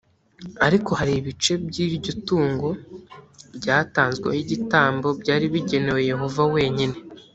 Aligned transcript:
ariko 0.65 0.91
hari 0.99 1.13
ibice 1.21 1.53
by’iryo 1.67 2.11
tungo 2.27 2.69
ryatanzweho 3.57 4.37
igitambo 4.43 5.07
byari 5.21 5.45
bigenewe 5.53 5.99
yehova 6.11 6.41
wenyine 6.55 6.97